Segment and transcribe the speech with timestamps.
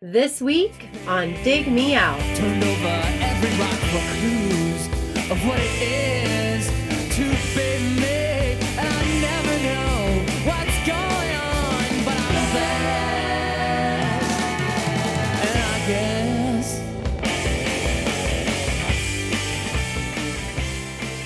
[0.00, 2.20] This week on Dig Me Out.
[2.36, 4.86] Turned over every rock for clues
[5.28, 6.68] of what it is
[7.16, 8.54] to be me.
[8.78, 14.22] And I never know what's going on, but I'm there.
[15.42, 16.78] And I guess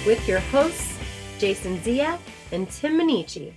[0.07, 0.97] with your hosts,
[1.39, 2.19] Jason Zia
[2.51, 3.53] and Tim Minichi.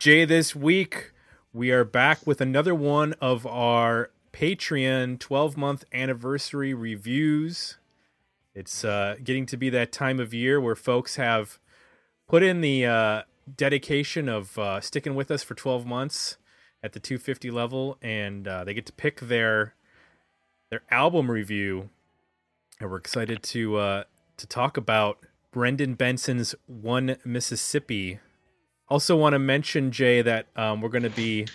[0.00, 1.12] Jay, this week
[1.52, 7.76] we are back with another one of our Patreon 12 month anniversary reviews.
[8.54, 11.58] It's uh, getting to be that time of year where folks have
[12.28, 13.22] put in the uh,
[13.56, 16.36] dedication of uh, sticking with us for 12 months
[16.82, 19.74] at the 250 level, and uh, they get to pick their
[20.70, 21.90] their album review.
[22.80, 24.04] And we're excited to uh,
[24.36, 25.18] to talk about
[25.52, 28.20] Brendan Benson's One Mississippi.
[28.88, 31.46] Also, want to mention Jay that um, we're going to be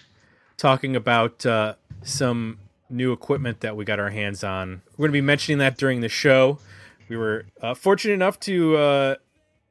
[0.57, 4.81] talking about uh, some new equipment that we got our hands on.
[4.97, 6.59] We're going to be mentioning that during the show.
[7.09, 9.15] We were uh, fortunate enough to uh,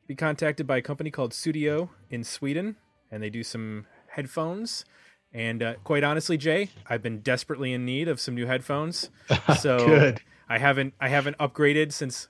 [0.07, 2.77] be contacted by a company called Sudio in Sweden,
[3.11, 4.85] and they do some headphones.
[5.33, 9.11] And uh, quite honestly, Jay, I've been desperately in need of some new headphones.
[9.59, 10.21] So Good.
[10.49, 12.29] I haven't I haven't upgraded since,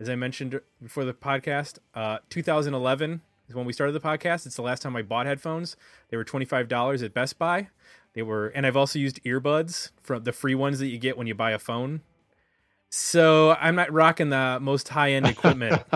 [0.00, 3.20] as I mentioned before the podcast, uh, 2011
[3.52, 4.46] when we started the podcast.
[4.46, 5.76] It's the last time I bought headphones.
[6.10, 7.68] They were twenty five dollars at Best Buy.
[8.14, 11.26] They were, and I've also used earbuds from the free ones that you get when
[11.26, 12.00] you buy a phone.
[12.90, 15.82] So I'm not rocking the most high end equipment.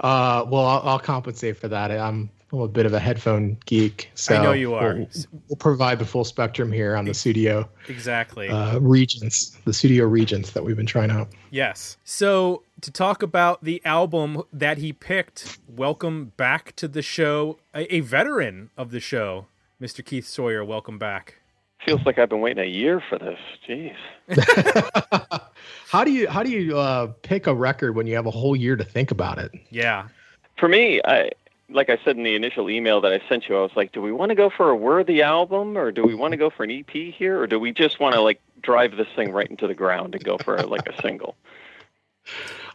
[0.00, 1.90] Uh, well, I'll, I'll compensate for that.
[1.90, 4.94] I'm, I'm a bit of a headphone geek, so I know you are.
[4.94, 5.08] We'll,
[5.48, 8.48] we'll provide the full spectrum here on the studio exactly.
[8.48, 11.30] uh, regions, the Sudio Regents that we've been trying out.
[11.50, 11.96] Yes.
[12.04, 17.92] So to talk about the album that he picked, welcome back to the show, a,
[17.92, 19.46] a veteran of the show,
[19.82, 20.04] Mr.
[20.04, 20.64] Keith Sawyer.
[20.64, 21.40] Welcome back.
[21.84, 23.38] Feels like I've been waiting a year for this.
[23.68, 23.96] Jeez.
[25.88, 28.54] how do you how do you uh, pick a record when you have a whole
[28.54, 29.50] year to think about it?
[29.70, 30.06] Yeah.
[30.56, 31.30] For me, I
[31.70, 34.02] like I said in the initial email that I sent you, I was like, do
[34.02, 36.64] we want to go for a worthy album or do we want to go for
[36.64, 39.66] an EP here or do we just want to like drive this thing right into
[39.66, 41.36] the ground and go for like a single?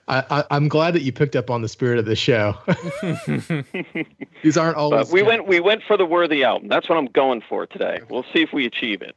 [0.07, 2.57] I, I, I'm glad that you picked up on the spirit of the show.
[4.43, 5.07] These aren't always.
[5.07, 6.67] But we went we went for the worthy album.
[6.67, 7.99] That's what I'm going for today.
[8.09, 9.15] We'll see if we achieve it.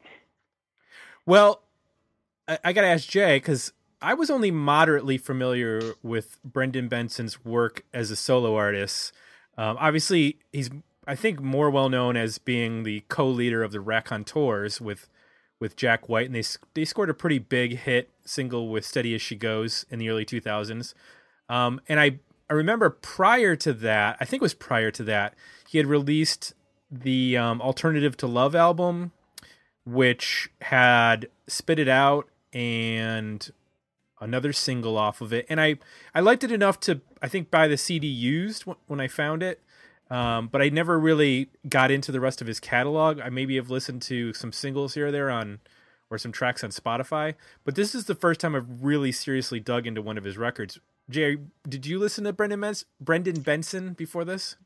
[1.24, 1.62] Well,
[2.46, 3.72] I, I got to ask Jay because
[4.02, 9.12] I was only moderately familiar with Brendan Benson's work as a solo artist.
[9.56, 10.70] Um, obviously, he's
[11.06, 15.08] I think more well known as being the co-leader of the Raconteurs with
[15.60, 19.22] with Jack White, and they they scored a pretty big hit single with "Steady as
[19.22, 20.94] She Goes" in the early 2000s.
[21.48, 22.18] Um, and I
[22.48, 25.34] I remember prior to that, I think it was prior to that,
[25.69, 26.54] he had released
[26.90, 29.12] the um, "Alternative to Love" album,
[29.84, 33.50] which had "Spit It Out" and
[34.22, 35.76] another single off of it, and I
[36.14, 39.60] I liked it enough to I think buy the CD used when, I found it.
[40.10, 43.18] Um, but I never really got into the rest of his catalog.
[43.18, 45.60] I maybe have listened to some singles here or there on,
[46.10, 47.34] or some tracks on Spotify.
[47.64, 50.78] But this is the first time I've really seriously dug into one of his records.
[51.08, 54.56] Jay, did you listen to Brendan Benson before this?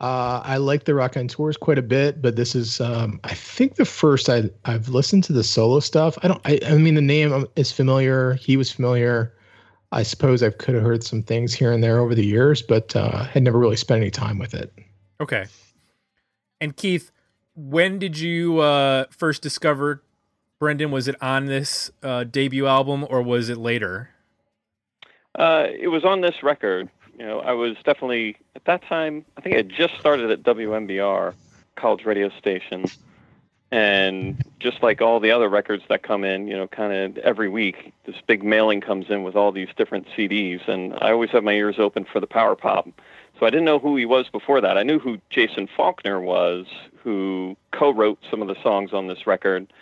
[0.00, 3.84] Uh, I like the Raconteurs quite a bit, but this is, um, I think, the
[3.84, 6.16] first I I've listened to the solo stuff.
[6.22, 6.40] I don't.
[6.44, 8.34] I, I mean, the name is familiar.
[8.34, 9.34] He was familiar.
[9.90, 12.94] I suppose I could have heard some things here and there over the years, but
[12.94, 14.72] uh, had never really spent any time with it.
[15.20, 15.46] Okay.
[16.60, 17.10] And Keith,
[17.56, 20.02] when did you uh, first discover
[20.60, 20.90] Brendan?
[20.90, 24.10] Was it on this uh, debut album or was it later?
[25.38, 26.88] Uh, it was on this record.
[27.18, 29.24] You know, I was definitely at that time.
[29.36, 31.34] I think I had just started at WMBR,
[31.74, 32.84] college radio station,
[33.72, 37.48] and just like all the other records that come in, you know, kind of every
[37.48, 41.42] week, this big mailing comes in with all these different CDs, and I always have
[41.42, 42.88] my ears open for the power pop.
[43.40, 44.78] So I didn't know who he was before that.
[44.78, 46.66] I knew who Jason Falkner was,
[47.02, 49.72] who co-wrote some of the songs on this record.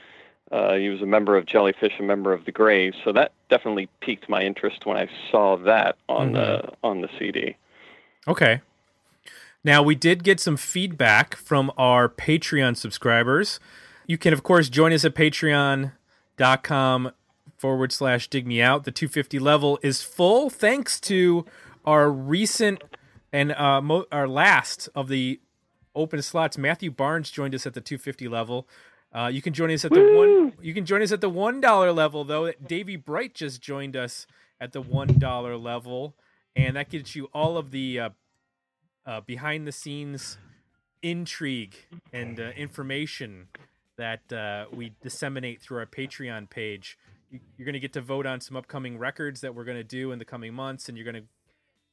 [0.51, 3.89] Uh, he was a member of Jellyfish, a member of the Grays, so that definitely
[4.01, 7.57] piqued my interest when I saw that on the on the CD.
[8.29, 8.61] Okay.
[9.65, 13.59] Now, we did get some feedback from our Patreon subscribers.
[14.07, 17.11] You can, of course, join us at patreon.com
[17.57, 18.85] forward slash dig me out.
[18.85, 21.45] The 250 level is full thanks to
[21.85, 22.83] our recent
[23.33, 25.41] and uh, mo- our last of the
[25.97, 26.57] open slots.
[26.57, 28.69] Matthew Barnes joined us at the 250 level.
[29.17, 30.53] Uh, you can join us at the one.
[30.61, 32.53] You can join us at the one dollar level though.
[32.53, 34.27] Davy Bright just joined us
[34.61, 36.15] at the one dollar level,
[36.55, 38.11] and that gets you all of the uh,
[39.07, 40.37] uh, behind the scenes
[41.03, 41.77] intrigue
[42.13, 43.49] and uh, information
[43.97, 46.99] that uh, we disseminate through our Patreon page.
[47.31, 50.13] You're going to get to vote on some upcoming records that we're going to do
[50.13, 51.29] in the coming months, and you're going to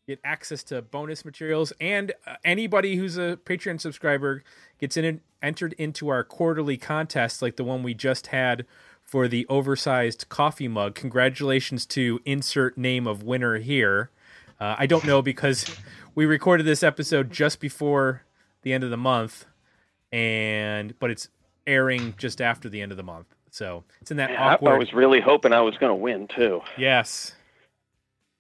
[0.08, 1.74] get access to bonus materials.
[1.80, 4.44] And uh, anybody who's a Patreon subscriber
[4.80, 8.66] gets in entered into our quarterly contest, like the one we just had
[9.02, 10.96] for the oversized coffee mug.
[10.96, 14.10] Congratulations to insert name of winner here.
[14.60, 15.70] Uh, I don't know because
[16.16, 18.24] we recorded this episode just before
[18.62, 19.46] the end of the month,
[20.12, 21.28] and but it's
[21.68, 23.28] airing just after the end of the month.
[23.52, 24.74] So it's in that Yeah, I, awkward.
[24.74, 26.62] I was really hoping I was going to win too.
[26.78, 27.36] Yes.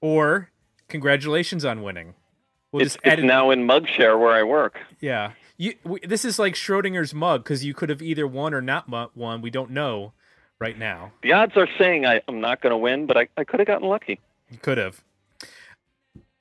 [0.01, 0.49] Or
[0.93, 2.13] congratulations on winning.
[2.71, 4.79] We'll it's, it's now in Mugshare where I work.
[4.99, 5.31] Yeah.
[5.57, 8.87] You, we, this is like Schrodinger's mug because you could have either won or not
[9.17, 9.41] won.
[9.41, 10.13] We don't know
[10.59, 11.11] right now.
[11.23, 13.65] The odds are saying I, I'm not going to win, but I, I could have
[13.65, 14.19] gotten lucky.
[14.51, 15.03] You could have.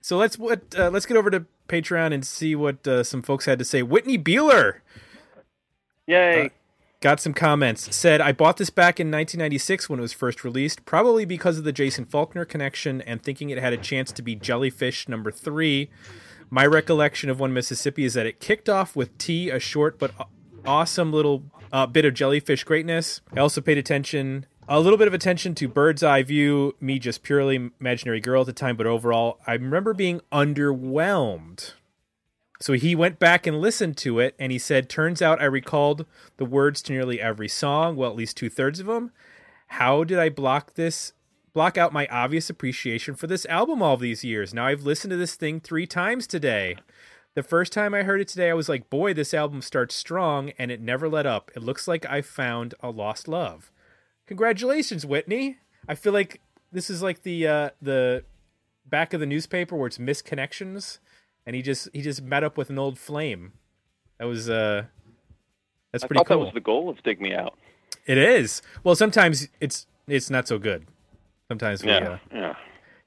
[0.03, 3.47] So let's what uh, let's get over to Patreon and see what uh, some folks
[3.47, 3.83] had to say.
[3.83, 4.81] Whitney Beeler
[6.07, 6.47] Yay!
[6.47, 6.49] Uh,
[7.03, 7.95] got some comments.
[7.95, 11.65] Said, I bought this back in 1996 when it was first released, probably because of
[11.65, 15.91] the Jason Falkner connection and thinking it had a chance to be Jellyfish number three.
[16.49, 20.13] My recollection of One Mississippi is that it kicked off with Tea, a short but
[20.65, 23.21] awesome little uh, bit of jellyfish greatness.
[23.35, 27.23] I also paid attention, a little bit of attention to Bird's Eye View, me just
[27.23, 31.73] purely imaginary girl at the time, but overall, I remember being underwhelmed.
[32.63, 36.07] So he went back and listened to it, and he said, "Turns out I recalled
[36.37, 39.11] the words to nearly every song, well, at least two thirds of them.
[39.67, 41.13] How did I block this?
[41.55, 44.55] Block out my obvious appreciation for this album all these years.
[44.55, 46.77] Now I've listened to this thing three times today.
[47.35, 50.51] The first time I heard it today, I was like, boy, this album starts strong,
[50.57, 51.51] and it never let up.
[51.57, 53.73] It looks like I found a lost love.
[54.29, 55.59] Congratulations, Whitney.
[55.89, 58.25] I feel like this is like the uh, the
[58.87, 61.01] back of the newspaper where it's misconnections
[61.47, 63.53] and he just he just met up with an old flame.
[64.19, 64.85] That was uh
[65.93, 66.39] that's I pretty thought cool.
[66.41, 67.55] that was the goal of Dig Me Out.
[68.07, 68.63] It is.
[68.83, 70.87] Well, sometimes it's it's not so good.
[71.49, 72.55] Sometimes we, Yeah, uh, yeah.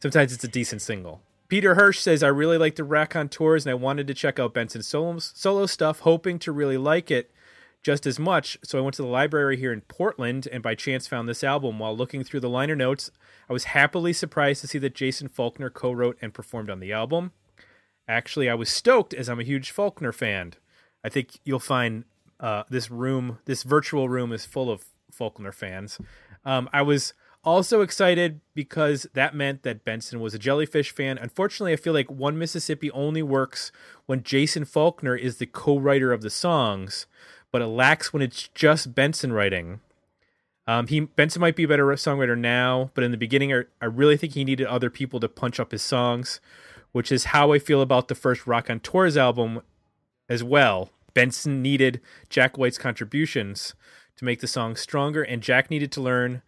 [0.01, 1.21] sometimes it's a decent single.
[1.47, 4.53] Peter Hirsch says, I really like the Rack tours and I wanted to check out
[4.53, 7.31] Benson's solo, solo stuff, hoping to really like it
[7.83, 8.57] just as much.
[8.63, 11.77] So I went to the library here in Portland and by chance found this album.
[11.77, 13.11] While looking through the liner notes,
[13.47, 16.91] I was happily surprised to see that Jason Falkner co wrote and performed on the
[16.91, 17.31] album.
[18.07, 20.53] Actually, I was stoked as I'm a huge Falkner fan.
[21.03, 22.05] I think you'll find
[22.39, 25.99] uh, this room, this virtual room, is full of Falkner fans.
[26.43, 27.13] Um, I was
[27.43, 31.17] also excited because that meant that Benson was a Jellyfish fan.
[31.17, 33.71] Unfortunately, I feel like One Mississippi only works
[34.07, 37.05] when Jason Falkner is the co-writer of the songs,
[37.51, 39.79] but it lacks when it's just Benson writing.
[40.67, 43.85] Um, he Benson might be a better songwriter now, but in the beginning, I, I
[43.85, 46.41] really think he needed other people to punch up his songs,
[46.95, 49.63] which is how I feel about the first Raconteurs album
[50.29, 50.91] as well.
[51.13, 51.99] Benson needed
[52.29, 53.73] Jack White's contributions
[54.15, 56.41] to make the song stronger, and Jack needed to learn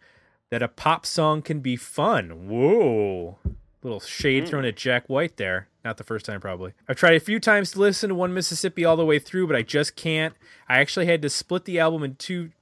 [0.48, 2.48] that a pop song can be fun.
[2.48, 3.36] Whoa.
[3.82, 4.48] Little shade hmm.
[4.48, 5.68] thrown at Jack White there.
[5.84, 6.72] Not the first time, probably.
[6.88, 9.56] I've tried a few times to listen to One Mississippi all the way through, but
[9.56, 10.32] I just can't.
[10.66, 12.52] I actually had to split the album in two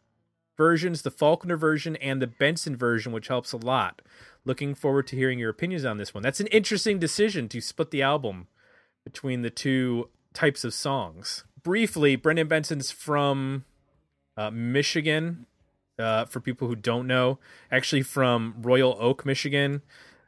[0.57, 4.03] versions the Falkner version and the Benson version, which helps a lot.
[4.47, 6.23] Looking forward to hearing your opinions on this one.
[6.23, 8.47] That's an interesting decision to split the album
[9.05, 11.45] between the two types of songs.
[11.63, 13.65] Briefly, Brendan Benson's from
[14.37, 15.47] uh, Michigan.
[15.99, 17.39] Uh, for people who don't know,
[17.73, 19.81] actually from Royal Oak, Michigan.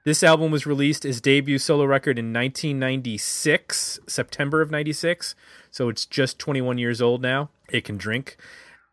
[0.05, 5.35] This album was released as debut solo record in 1996, September of 96.
[5.71, 7.51] So it's just 21 years old now.
[7.71, 8.39] It can drink.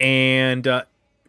[0.02, 0.84] And uh,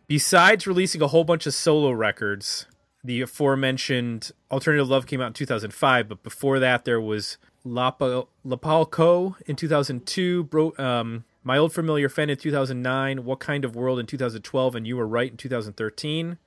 [0.09, 2.67] besides releasing a whole bunch of solo records,
[3.07, 9.37] the aforementioned Alternative Love came out in 2005, but before that, there was Lapa, Lapalco
[9.47, 14.07] in 2002, Bro, um, My Old Familiar Friend in 2009, What Kind of World in
[14.07, 16.39] 2012, and You Were Right in 2013.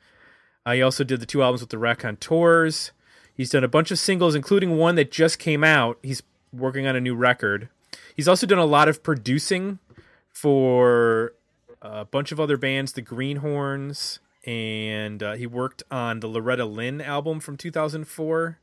[0.66, 2.92] Uh, he also did the two albums with the Rack Tours.
[3.34, 5.98] He's done a bunch of singles, including one that just came out.
[6.04, 7.70] He's working on a new record.
[8.14, 9.80] He's also done a lot of producing
[10.28, 11.34] for
[11.82, 17.02] a bunch of other bands, the Greenhornes, and uh, he worked on the Loretta Lynn
[17.02, 18.60] album from 2004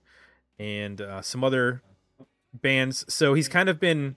[0.58, 1.82] and uh, some other
[2.52, 3.04] bands.
[3.12, 4.16] So he's kind of been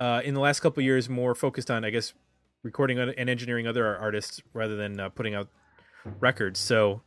[0.00, 2.14] uh, in the last couple of years more focused on, I guess,
[2.62, 5.48] recording and engineering other artists rather than uh, putting out
[6.20, 6.58] records.
[6.58, 7.02] So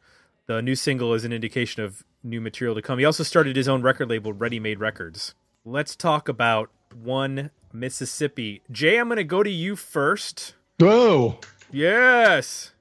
[0.48, 3.00] the new single is an indication of new material to come.
[3.00, 5.34] He also started his own record label, Ready Made Records.
[5.66, 8.62] Let's talk about one Mississippi.
[8.72, 10.56] Jay, I'm going to go to you first.
[10.80, 11.40] Whoa.
[11.72, 12.72] Yes.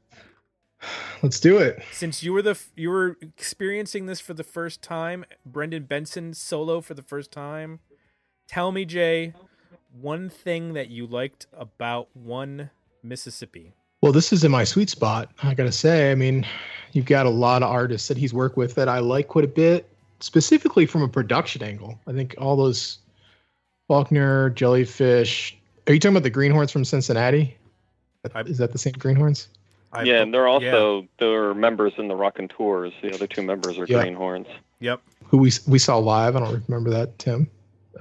[1.22, 1.82] Let's do it.
[1.92, 6.80] Since you were the you were experiencing this for the first time, Brendan Benson solo
[6.80, 7.80] for the first time.
[8.48, 9.34] Tell me, Jay,
[9.92, 12.70] one thing that you liked about one
[13.02, 13.74] Mississippi.
[14.02, 15.30] Well, this is in my sweet spot.
[15.42, 16.10] I gotta say.
[16.10, 16.46] I mean,
[16.92, 19.48] you've got a lot of artists that he's worked with that I like quite a
[19.48, 19.88] bit,
[20.20, 21.98] specifically from a production angle.
[22.06, 22.98] I think all those
[23.88, 25.58] Falkner, Jellyfish.
[25.86, 27.56] Are you talking about the Greenhornes from Cincinnati?
[28.46, 29.48] Is that the same Greenhornes?
[29.92, 30.72] I- yeah, and they're yeah.
[30.72, 32.92] also they're members in the Raconteurs.
[33.02, 34.04] The other two members are Yeah.
[34.04, 34.46] Greenhornes.
[34.80, 36.36] Yep, Who we we saw live?
[36.36, 37.48] I don't remember that, Tim.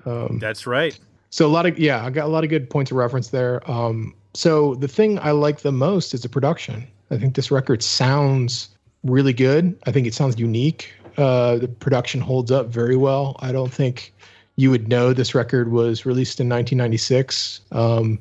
[0.05, 0.97] Um, that's right.
[1.29, 3.69] So a lot of yeah, I got a lot of good points of reference there.
[3.69, 6.87] Um, so the thing I like the most is the production.
[7.11, 8.69] I think this record sounds
[9.03, 9.77] really good.
[9.85, 10.93] I think it sounds unique.
[11.17, 13.35] Uh, the production holds up very well.
[13.39, 14.13] I don't think
[14.55, 17.61] you would know this record was released in 1996.
[17.71, 18.19] Um,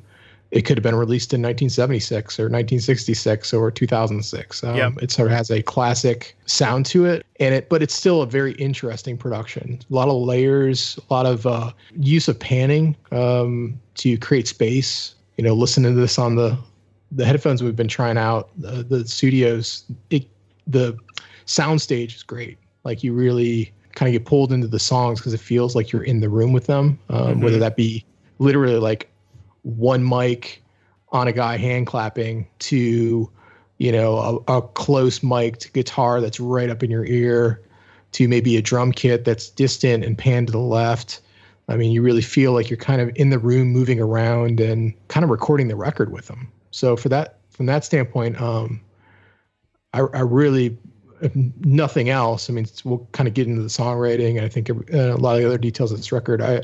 [0.51, 4.63] it could have been released in 1976 or 1966 or 2006.
[4.63, 4.93] Um, Yep.
[5.01, 8.25] It sort of has a classic sound to it, and it, but it's still a
[8.25, 9.79] very interesting production.
[9.89, 15.15] A lot of layers, a lot of uh, use of panning um, to create space.
[15.37, 16.57] You know, listening to this on the
[17.11, 20.27] the headphones we've been trying out, the, the Sudios, it,
[20.67, 20.95] the
[21.45, 22.57] sound stage is great.
[22.83, 26.03] Like you really kind of get pulled into the songs because it feels like you're
[26.03, 26.99] in the room with them.
[27.09, 28.05] Um, Whether that be
[28.37, 29.09] literally like
[29.63, 30.63] one mic
[31.11, 33.29] on a guy hand clapping to,
[33.77, 37.61] you know, a, a close mic'd guitar that's right up in your ear
[38.11, 41.21] to maybe a drum kit that's distant and panned to the left.
[41.67, 44.93] I mean, you really feel like you're kind of in the room, moving around and
[45.07, 46.51] kind of recording the record with them.
[46.71, 48.81] So for that, from that standpoint, um,
[49.93, 50.77] I, I really,
[51.59, 54.73] nothing else, I mean, we'll kind of get into the songwriting and I think uh,
[54.93, 56.41] a lot of the other details of this record.
[56.41, 56.63] I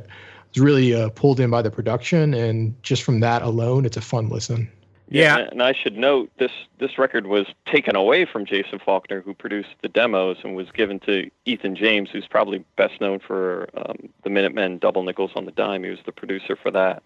[0.56, 4.02] was really uh, pulled in by the production, and just from that alone, it's a
[4.02, 4.70] fun listen.
[5.08, 5.38] Yeah.
[5.52, 9.70] and I should note this this record was taken away from Jason Falkner, who produced
[9.82, 14.30] the demos, and was given to Ethan James, who's probably best known for um, the
[14.30, 15.84] Minutemen Double Nickels on the Dime.
[15.84, 17.04] He was the producer for that.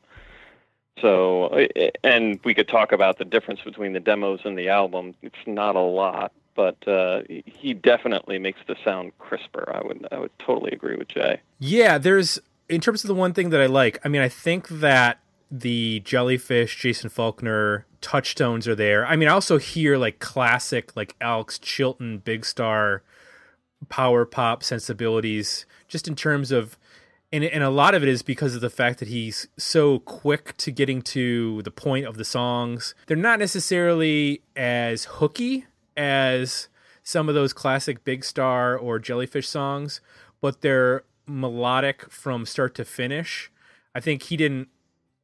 [1.01, 1.67] So,
[2.03, 5.15] and we could talk about the difference between the demos and the album.
[5.21, 9.71] It's not a lot, but uh, he definitely makes the sound crisper.
[9.73, 11.39] I would I would totally agree with Jay.
[11.59, 12.39] Yeah, there's
[12.69, 13.99] in terms of the one thing that I like.
[14.05, 15.19] I mean, I think that
[15.51, 19.05] the Jellyfish, Jason Falkner touchstones are there.
[19.05, 23.03] I mean, I also hear like classic, like Alex Chilton, Big Star,
[23.89, 26.77] power pop sensibilities, just in terms of,
[27.31, 30.55] and and a lot of it is because of the fact that he's so quick
[30.57, 32.93] to getting to the point of the songs.
[33.07, 35.65] They're not necessarily as hooky
[35.97, 36.69] as
[37.03, 40.01] some of those classic Big Star or Jellyfish songs,
[40.41, 43.51] but they're melodic from start to finish.
[43.95, 44.69] I think he didn't,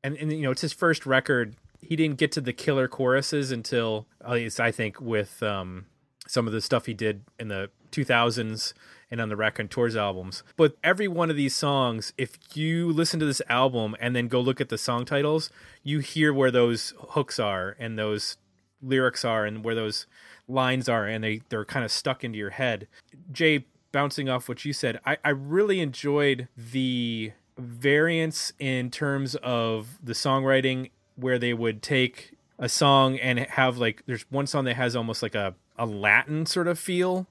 [0.04, 1.56] and, and you know, it's his first record.
[1.82, 5.86] He didn't get to the killer choruses until, at least I think, with um,
[6.28, 8.74] some of the stuff he did in the 2000s
[9.12, 10.44] and on the Raconteurs albums.
[10.58, 14.42] But every one of these songs, if you listen to this album and then go
[14.42, 15.50] look at the song titles,
[15.84, 18.38] you hear where those hooks are and those
[18.82, 20.08] lyrics are and where those
[20.48, 22.88] lines are and they, they're kind of stuck into your head.
[23.32, 29.88] Jay, bouncing off what you said, I, I really enjoyed the variance in terms of
[30.04, 34.76] the songwriting where they would take a song and have like there's one song that
[34.76, 37.26] has almost like a, a Latin sort of feel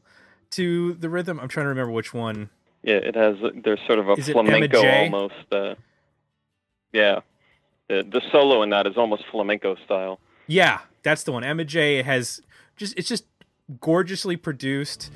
[0.52, 1.38] to the rhythm.
[1.38, 2.48] I'm trying to remember which one.
[2.82, 3.36] Yeah, it has.
[3.62, 5.34] There's sort of a Is flamenco almost.
[5.52, 5.74] Uh,
[6.94, 7.20] yeah,
[7.90, 10.18] the the solo in that is almost flamenco style.
[10.46, 11.44] Yeah, that's the one.
[11.44, 12.40] Emma J has
[12.74, 13.26] just it's just
[13.82, 15.10] gorgeously produced.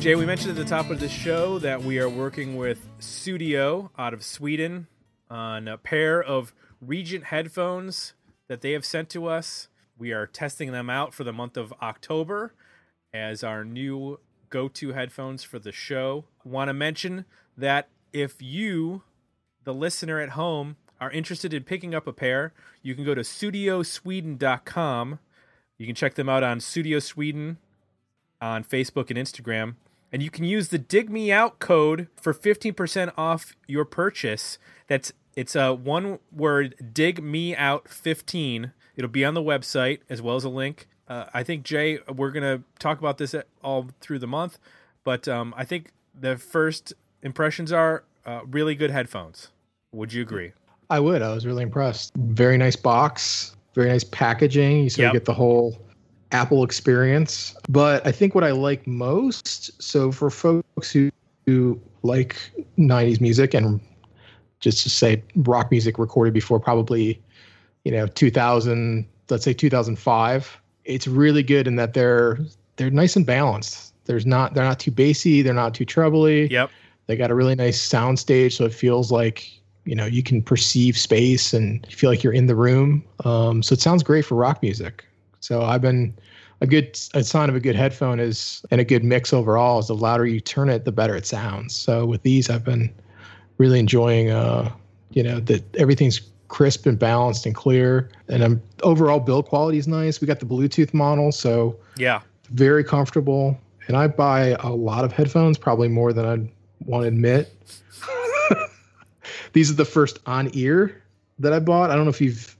[0.00, 3.90] Jay, we mentioned at the top of the show that we are working with Sudio
[3.98, 4.86] out of Sweden
[5.28, 8.14] on a pair of Regent headphones
[8.48, 9.68] that they have sent to us.
[9.98, 12.54] We are testing them out for the month of October
[13.12, 16.24] as our new go to headphones for the show.
[16.44, 19.02] Want to mention that if you,
[19.64, 23.20] the listener at home, are interested in picking up a pair, you can go to
[23.20, 25.18] sudiosweden.com.
[25.76, 27.58] You can check them out on Sudio Sweden
[28.40, 29.74] on Facebook and Instagram.
[30.12, 34.58] And you can use the Dig Me Out code for 15% off your purchase.
[34.88, 38.72] That's it's a one word Dig Me Out 15.
[38.96, 40.88] It'll be on the website as well as a link.
[41.08, 44.58] Uh, I think Jay, we're gonna talk about this all through the month,
[45.04, 49.48] but um, I think the first impressions are uh, really good headphones.
[49.92, 50.52] Would you agree?
[50.88, 51.22] I would.
[51.22, 52.12] I was really impressed.
[52.16, 54.84] Very nice box, very nice packaging.
[54.84, 55.08] You sort Yep.
[55.10, 55.80] of get the whole
[56.32, 57.54] Apple experience.
[57.68, 61.10] But I think what I like most, so for folks who,
[61.46, 62.36] who like
[62.78, 63.80] 90s music and
[64.60, 67.20] just to say rock music recorded before probably,
[67.84, 72.38] you know, 2000, let's say 2005, it's really good in that they're
[72.76, 73.94] they're nice and balanced.
[74.06, 76.50] There's not they're not too bassy, they're not too trebly.
[76.50, 76.70] Yep.
[77.06, 79.50] They got a really nice sound stage, so it feels like
[79.84, 83.04] you know you can perceive space and feel like you're in the room.
[83.24, 85.04] Um, so it sounds great for rock music.
[85.40, 86.14] So I've been
[86.60, 89.88] a good a sign of a good headphone is and a good mix overall is
[89.88, 91.74] the louder you turn it, the better it sounds.
[91.74, 92.92] So with these, I've been
[93.58, 94.30] really enjoying.
[94.30, 94.72] Uh,
[95.12, 99.88] you know that everything's crisp and balanced and clear, and um, overall build quality is
[99.88, 100.20] nice.
[100.20, 102.20] We got the Bluetooth model, so Yeah.
[102.50, 103.58] very comfortable.
[103.88, 106.48] And I buy a lot of headphones, probably more than I'd
[106.86, 107.52] want to admit.
[109.52, 111.02] These are the first on ear
[111.38, 111.90] that I bought.
[111.90, 112.56] I don't know if you've,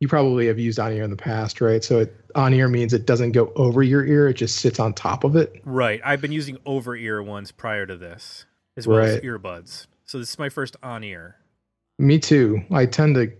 [0.00, 1.82] you probably have used on ear in the past, right?
[1.82, 4.94] So it, on ear means it doesn't go over your ear; it just sits on
[4.94, 5.60] top of it.
[5.64, 6.00] Right.
[6.04, 9.86] I've been using over ear ones prior to this, as well as earbuds.
[10.04, 11.36] So this is my first on ear.
[11.98, 12.62] Me too.
[12.70, 13.32] I tend to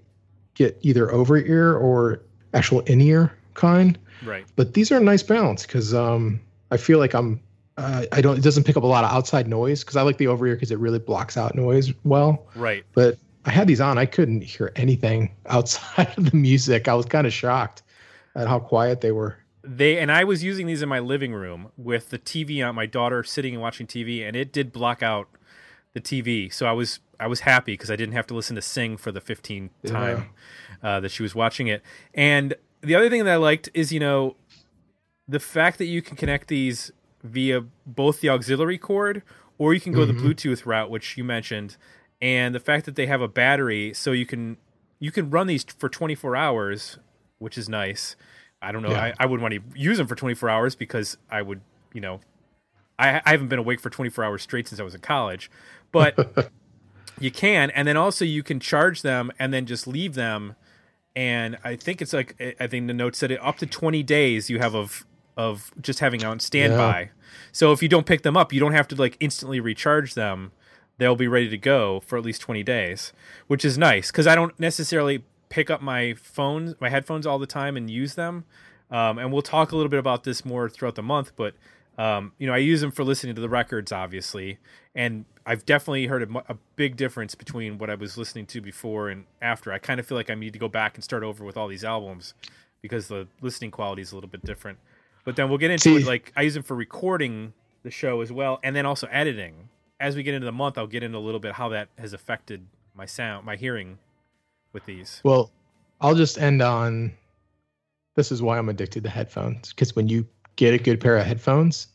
[0.54, 2.22] get either over ear or
[2.52, 3.98] actual in ear kind.
[4.24, 4.44] Right.
[4.56, 6.40] but these are a nice balance because um,
[6.72, 7.40] I feel like I'm
[7.76, 10.18] uh, I don't it doesn't pick up a lot of outside noise because I like
[10.18, 12.46] the over ear because it really blocks out noise well.
[12.56, 12.84] Right.
[12.94, 13.16] But
[13.48, 16.86] I had these on, I couldn't hear anything outside of the music.
[16.86, 17.82] I was kind of shocked
[18.34, 19.38] at how quiet they were.
[19.62, 22.86] They and I was using these in my living room with the TV on, my
[22.86, 25.28] daughter sitting and watching TV, and it did block out
[25.94, 26.52] the TV.
[26.52, 29.10] So I was I was happy because I didn't have to listen to Sing for
[29.10, 30.28] the 15th time
[30.82, 31.82] uh, that she was watching it.
[32.14, 34.36] And the other thing that I liked is you know
[35.26, 36.92] the fact that you can connect these
[37.24, 39.22] via both the auxiliary cord
[39.58, 41.76] or you can go the Bluetooth route, which you mentioned,
[42.20, 44.56] and the fact that they have a battery, so you can
[44.98, 46.98] you can run these for 24 hours,
[47.38, 48.16] which is nice.
[48.60, 48.90] I don't know.
[48.90, 49.04] Yeah.
[49.04, 51.60] I, I wouldn't want to use them for 24 hours because I would,
[51.92, 52.20] you know,
[52.98, 55.50] I, I haven't been awake for 24 hours straight since I was in college,
[55.92, 56.50] but
[57.20, 60.56] you can, and then also you can charge them and then just leave them.
[61.14, 64.50] And I think it's like I think the note said it up to 20 days
[64.50, 67.10] you have of of just having on standby.
[67.52, 70.52] So if you don't pick them up, you don't have to like instantly recharge them.
[70.98, 73.12] They'll be ready to go for at least 20 days,
[73.46, 77.46] which is nice because I don't necessarily pick up my phones, my headphones all the
[77.46, 78.44] time and use them.
[78.90, 81.54] Um, and we'll talk a little bit about this more throughout the month, but
[81.98, 84.58] um, you know, I use them for listening to the records, obviously,
[84.94, 89.08] and I've definitely heard a, a big difference between what I was listening to before
[89.08, 89.72] and after.
[89.72, 91.66] I kind of feel like I need to go back and start over with all
[91.66, 92.34] these albums
[92.82, 94.78] because the listening quality is a little bit different.
[95.24, 96.06] But then we'll get into it.
[96.06, 99.68] Like I use them for recording the show as well, and then also editing.
[100.00, 102.12] As we get into the month, I'll get into a little bit how that has
[102.12, 103.98] affected my sound, my hearing
[104.72, 105.20] with these.
[105.24, 105.50] Well,
[106.00, 107.12] I'll just end on
[108.14, 111.26] this is why I'm addicted to headphones because when you get a good pair of
[111.26, 111.88] headphones,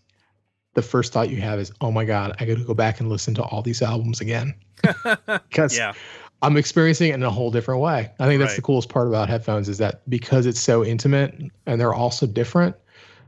[0.73, 3.09] the first thought you have is, "Oh my god, I got to go back and
[3.09, 4.55] listen to all these albums again."
[5.49, 5.93] Because Yeah,
[6.41, 8.11] I'm experiencing it in a whole different way.
[8.19, 8.55] I think that's Right.
[8.57, 11.35] the coolest part about headphones is that because it's so intimate
[11.65, 12.75] and they're all so different,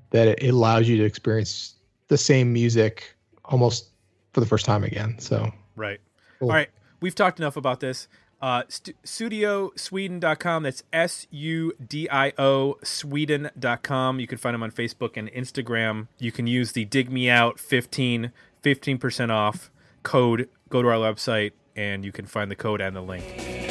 [0.09, 1.75] that it, it allows you to experience
[2.07, 3.89] the same music almost
[4.35, 5.17] for the first time again.
[5.17, 5.99] So right.
[6.39, 6.49] Cool.
[6.49, 6.69] All right,
[6.99, 8.09] we've talked enough about this.
[8.41, 10.63] Uh, st- sudiosweden.com.
[10.63, 14.19] That's S U D I O Sweden.com.
[14.19, 16.09] You can find them on Facebook and Instagram.
[16.19, 19.71] You can use the Dig Me Out 15, 15% off
[20.03, 20.49] code.
[20.69, 23.64] Go to our website and you can find the code and the link.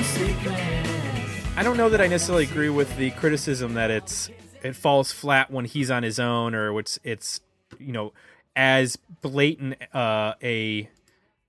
[0.00, 4.30] I don't know that I necessarily agree with the criticism that it's
[4.62, 7.40] it falls flat when he's on his own or it's it's
[7.78, 8.14] you know
[8.56, 10.88] as blatant uh, a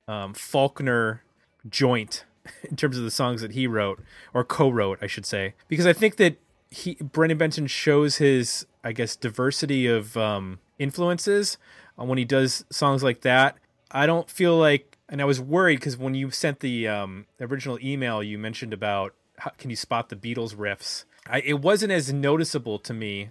[0.10, 1.24] um, Falkner
[1.70, 2.26] joint
[2.70, 4.02] in terms of the songs that he wrote
[4.34, 6.36] or co-wrote, I should say, because I think that
[6.70, 11.58] he Brendan Benson shows his I guess diversity of um, influences
[11.98, 13.56] uh, when he does songs like that.
[13.92, 17.78] I don't feel like, and I was worried because when you sent the um, original
[17.84, 21.04] email, you mentioned about how can you spot the Beatles riffs.
[21.28, 23.30] I, it wasn't as noticeable to me,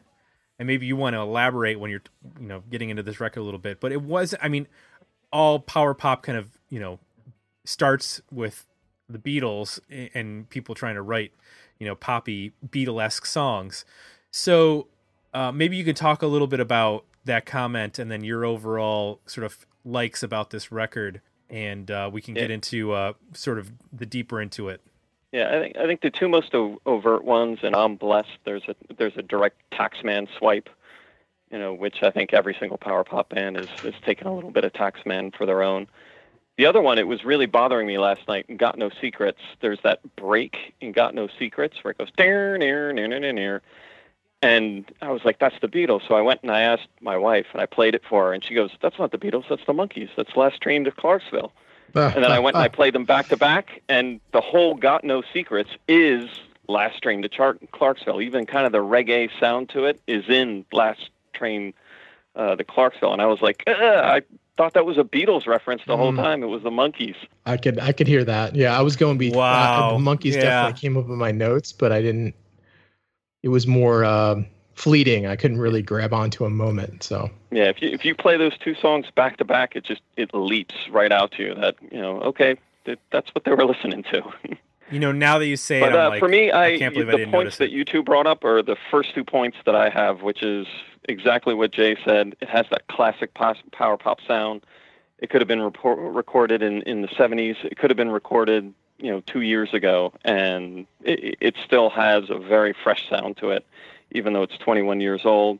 [0.59, 2.03] and maybe you want to elaborate when you're
[2.39, 3.81] you know getting into this record a little bit.
[3.81, 4.69] But it was, I mean,
[5.33, 6.99] all power pop kind of you know
[7.65, 8.67] starts with
[9.09, 9.81] the Beatles
[10.15, 11.33] and people trying to write
[11.79, 13.87] you know poppy Beatlesque songs.
[14.31, 14.87] So
[15.33, 19.21] uh, maybe you could talk a little bit about that comment and then your overall
[19.27, 23.71] sort of likes about this record, and uh, we can get into uh, sort of
[23.93, 24.81] the deeper into it.
[25.33, 28.39] Yeah, I think I think the two most o- overt ones, and I'm blessed.
[28.45, 30.69] There's a there's a direct Taxman swipe,
[31.53, 34.51] you know, which I think every single power pop band is is taking a little
[34.51, 35.87] bit of Taxman for their own.
[36.57, 38.45] The other one, it was really bothering me last night.
[38.59, 42.93] Got No Secrets, there's that break in Got No Secrets where it goes near near
[42.93, 43.63] near near near,
[44.43, 46.07] and I was like, that's the Beatles.
[46.09, 48.45] So I went and I asked my wife, and I played it for her, and
[48.45, 50.09] she goes, that's not the Beatles, that's the Monkees.
[50.17, 51.53] That's Last Train to Clarksville.
[51.95, 55.03] And then I went and I played them back to back, and the whole "Got
[55.03, 56.29] No Secrets" is
[56.69, 60.65] "Last Train to Char- Clarksville." Even kind of the reggae sound to it is in
[60.73, 61.75] "Last Train
[62.37, 64.23] uh, to Clarksville," and I was like, I
[64.57, 66.17] thought that was a Beatles reference the whole Mm.
[66.19, 66.43] time.
[66.45, 67.17] It was the Monkees.
[67.45, 68.55] I could I could hear that.
[68.55, 69.33] Yeah, I was going to be.
[69.33, 69.89] Wow.
[69.91, 70.43] uh, the Monkees Yeah.
[70.43, 72.37] definitely came up in my notes, but I didn't.
[73.43, 75.27] It was more um, fleeting.
[75.27, 77.03] I couldn't really grab onto a moment.
[77.03, 80.03] So Yeah, if you if you play those two songs back to back, it just
[80.17, 83.65] it leaps right out to you that you know, okay, that, that's what they were
[83.73, 84.23] listening to.
[84.91, 86.93] You know, now that you say But it, I'm uh, like, for me, I, can't
[86.93, 87.71] believe I the didn't points that it.
[87.71, 90.67] you two brought up are the first two points that I have, which is
[91.09, 92.35] exactly what Jay said.
[92.41, 94.63] It has that classic pos- power pop sound.
[95.21, 97.57] It could have been report- recorded in, in the 70s.
[97.65, 102.31] It could have been recorded, you know, two years ago, and it, it still has
[102.31, 103.67] a very fresh sound to it,
[104.13, 105.59] even though it's 21 years old.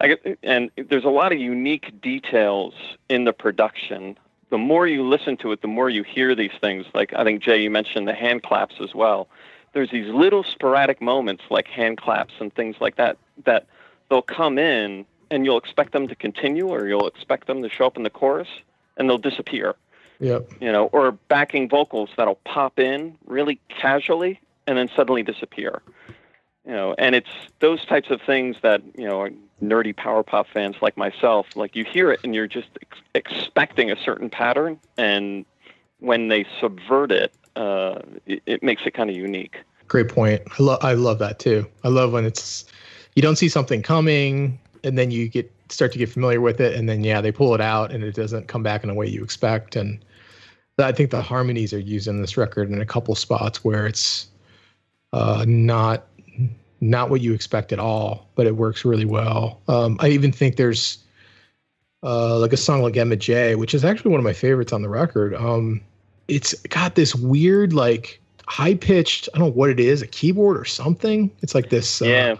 [0.00, 2.74] I get, and there's a lot of unique details
[3.08, 4.18] in the production.
[4.50, 6.86] The more you listen to it, the more you hear these things.
[6.94, 9.28] Like I think Jay, you mentioned the hand claps as well.
[9.72, 13.66] There's these little sporadic moments like hand claps and things like that that
[14.08, 17.86] they'll come in and you'll expect them to continue or you'll expect them to show
[17.86, 18.48] up in the chorus
[18.96, 19.74] and they'll disappear
[20.20, 20.50] yep.
[20.60, 25.82] you know, or backing vocals that'll pop in really casually and then suddenly disappear.
[26.66, 27.28] You know, and it's
[27.60, 29.28] those types of things that you know
[29.62, 33.90] nerdy power pop fans like myself like you hear it and you're just ex- expecting
[33.90, 35.44] a certain pattern, and
[35.98, 39.56] when they subvert it, uh, it, it makes it kind of unique.
[39.88, 40.42] Great point.
[40.58, 41.66] I love I love that too.
[41.84, 42.64] I love when it's
[43.14, 46.74] you don't see something coming and then you get start to get familiar with it
[46.74, 49.06] and then yeah, they pull it out and it doesn't come back in the way
[49.06, 50.04] you expect and
[50.78, 54.26] I think the harmonies are used in this record in a couple spots where it's
[55.12, 56.06] uh, not
[56.80, 59.60] not what you expect at all, but it works really well.
[59.68, 60.98] Um, I even think there's
[62.02, 64.82] uh, like a song like Emma J, which is actually one of my favorites on
[64.82, 65.34] the record.
[65.34, 65.80] Um,
[66.28, 69.28] it's got this weird like high pitched.
[69.34, 71.30] I don't know what it is, a keyboard or something.
[71.40, 72.02] It's like this.
[72.02, 72.36] Uh, Yeah.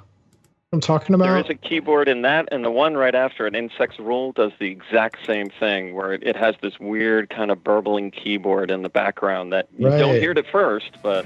[0.74, 1.26] I'm talking about.
[1.26, 4.52] There is a keyboard in that, and the one right after it, Insects Rule, does
[4.58, 8.82] the exact same thing, where it, it has this weird kind of burbling keyboard in
[8.82, 11.24] the background that you don't hear it at first, but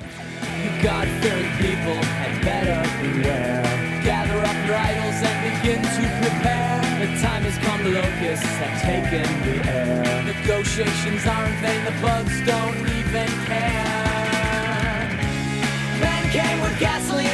[0.59, 3.63] You God-fearing people had better beware.
[4.03, 6.83] Gather up your idols and begin to prepare.
[6.99, 10.25] The time has come, the locusts have taken the air.
[10.25, 12.88] Negotiations are in vain, the bugs don't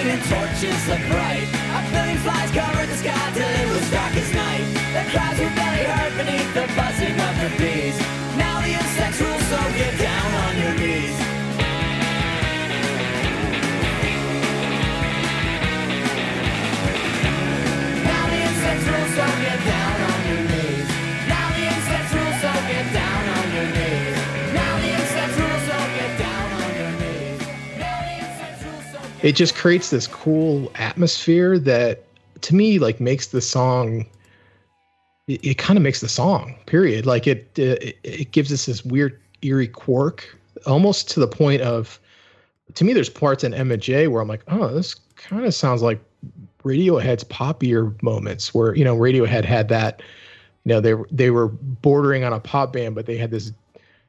[0.07, 1.49] and torches lit bright.
[1.73, 2.84] A billion flies covered
[29.25, 32.05] it just creates this cool atmosphere that
[32.43, 34.05] to me like makes the song
[35.27, 37.07] it, it kind of makes the song period.
[37.07, 41.99] Like it, it it gives us this weird eerie quirk almost to the point of
[42.75, 45.81] to me there's parts in Emma J where I'm like oh this kind of sounds
[45.81, 46.01] like
[46.63, 50.03] Radiohead's poppier moments where you know Radiohead had that
[50.65, 53.53] you know they they were bordering on a pop band but they had this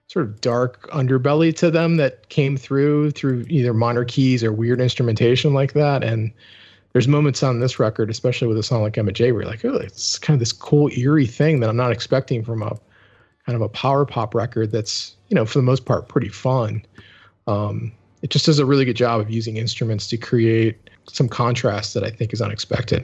[0.07, 4.79] sort of dark underbelly to them that came through through either minor keys or weird
[4.79, 6.03] instrumentation like that.
[6.03, 6.31] And
[6.93, 9.65] there's moments on this record, especially with a song like Emma J, where you're like,
[9.65, 12.77] oh, it's kind of this cool eerie thing that I'm not expecting from a
[13.45, 16.85] kind of a power pop record that's you know for the most part pretty fun.
[17.47, 17.91] Um,
[18.21, 22.03] it just does a really good job of using instruments to create some contrast that
[22.03, 23.03] I think is unexpected.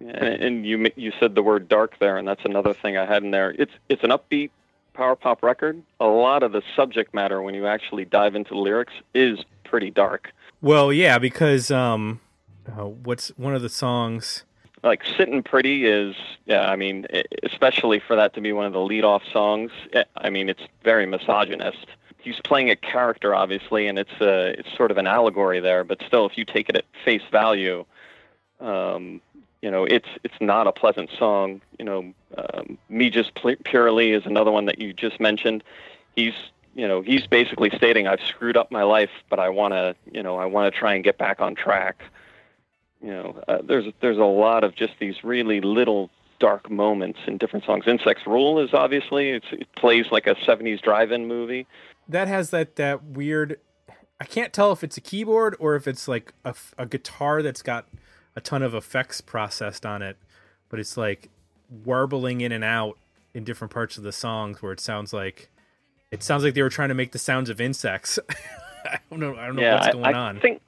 [0.00, 3.22] and, and you you said the word dark there, and that's another thing I had
[3.22, 3.54] in there.
[3.58, 4.50] It's it's an upbeat
[4.96, 5.82] power pop record.
[6.00, 9.90] A lot of the subject matter, when you actually dive into the lyrics, is pretty
[9.90, 10.32] dark.
[10.60, 12.20] Well, yeah, because um,
[12.66, 14.44] uh, what's one of the songs?
[14.82, 17.06] like sitting pretty is yeah i mean
[17.42, 20.62] especially for that to be one of the lead off songs eh, i mean it's
[20.84, 21.86] very misogynist
[22.18, 26.00] he's playing a character obviously and it's a it's sort of an allegory there but
[26.06, 27.84] still if you take it at face value
[28.60, 29.20] um
[29.66, 32.00] you know it's it's not a pleasant song you know
[32.38, 33.32] um, me just
[33.64, 35.64] purely is another one that you just mentioned
[36.14, 36.34] he's
[36.74, 40.22] you know he's basically stating i've screwed up my life but i want to you
[40.22, 42.02] know i want to try and get back on track
[43.02, 47.38] you know, uh, there's there's a lot of just these really little dark moments in
[47.38, 47.84] different songs.
[47.86, 49.44] Insects Rule is obviously it
[49.76, 51.66] plays like a '70s drive-in movie.
[52.08, 53.60] That has that that weird.
[54.20, 57.62] I can't tell if it's a keyboard or if it's like a, a guitar that's
[57.62, 57.86] got
[58.36, 60.16] a ton of effects processed on it,
[60.68, 61.30] but it's like
[61.84, 62.98] warbling in and out
[63.34, 65.48] in different parts of the songs where it sounds like
[66.10, 68.18] it sounds like they were trying to make the sounds of insects.
[68.84, 69.36] I don't know.
[69.36, 70.40] I don't know yeah, what's I, going I on.
[70.40, 70.60] think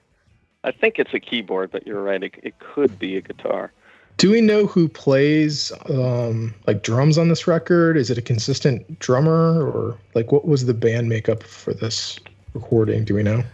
[0.64, 2.22] I think it's a keyboard, but you're right.
[2.22, 3.72] It, it could be a guitar.
[4.16, 7.96] Do we know who plays um, like drums on this record?
[7.96, 12.18] Is it a consistent drummer, or like what was the band makeup for this
[12.52, 13.04] recording?
[13.04, 13.44] Do we know?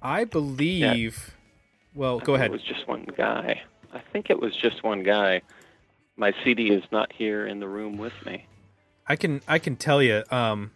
[0.00, 1.31] I believe.
[1.94, 2.46] Well, go ahead.
[2.46, 3.62] It was just one guy.
[3.92, 5.42] I think it was just one guy.
[6.16, 8.46] My CD is not here in the room with me.
[9.06, 10.22] I can I can tell you.
[10.30, 10.70] Um,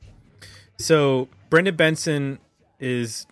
[0.79, 2.39] so Brendan Benson
[2.81, 3.27] is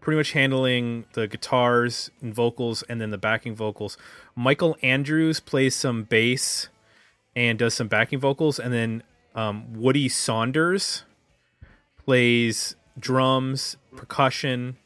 [0.00, 3.96] pretty much handling the guitars and vocals, and then the backing vocals.
[4.34, 6.68] Michael Andrews plays some bass
[7.34, 9.02] and does some backing vocals, and then
[9.34, 11.04] um, Woody Saunders
[12.04, 14.76] plays drums, percussion.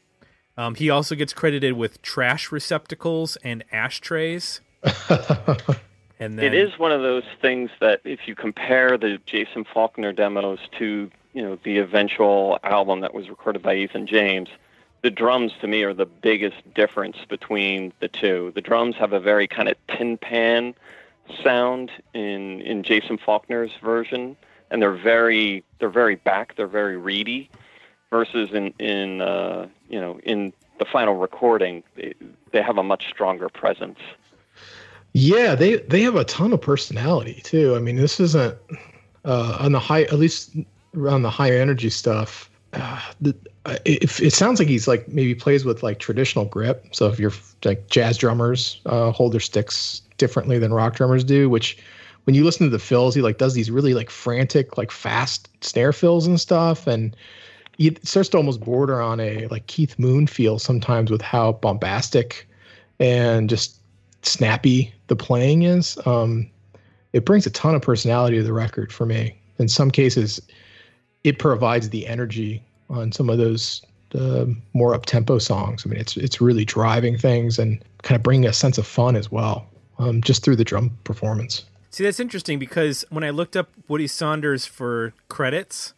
[0.57, 4.61] Um, he also gets credited with trash receptacles and ashtrays.
[6.19, 10.13] And then It is one of those things that if you compare the Jason Falkner
[10.13, 14.49] demos to, you know, the eventual album that was recorded by Ethan James,
[15.01, 18.51] the drums to me are the biggest difference between the two.
[18.55, 20.73] The drums have a very kind of tin pan
[21.43, 24.37] sound in in Jason Falkner's version,
[24.71, 27.49] and they're very they're very back, they're very reedy,
[28.15, 32.13] versus in in uh, you know in the final recording, they,
[32.51, 33.99] they have a much stronger presence.
[35.13, 37.75] Yeah, they they have a ton of personality too.
[37.75, 38.57] I mean, this isn't
[39.25, 40.55] uh, on the high, at least
[40.95, 42.49] on the high energy stuff.
[42.71, 46.87] Uh, the, uh, it, it sounds like he's like maybe plays with like traditional grip.
[46.91, 47.33] So if you're
[47.65, 51.77] like jazz drummers uh, hold their sticks differently than rock drummers do, which
[52.25, 55.49] when you listen to the fills, he like does these really like frantic, like fast
[55.61, 57.15] snare fills and stuff, and
[57.77, 62.47] it starts to almost border on a like Keith Moon feel sometimes with how bombastic
[62.99, 63.79] and just
[64.21, 65.97] snappy the playing is.
[66.05, 66.49] Um,
[67.13, 69.37] it brings a ton of personality to the record for me.
[69.57, 70.41] In some cases,
[71.23, 73.81] it provides the energy on some of those
[74.13, 75.85] uh, more up tempo songs.
[75.85, 79.15] I mean, it's it's really driving things and kind of bringing a sense of fun
[79.15, 81.65] as well, um, just through the drum performance.
[81.89, 85.93] See, that's interesting because when I looked up Woody Saunders for credits,